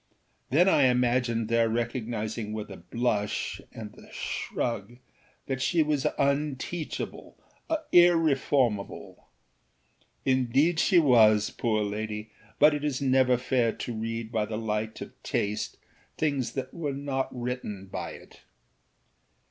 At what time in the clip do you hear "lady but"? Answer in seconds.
11.83-12.73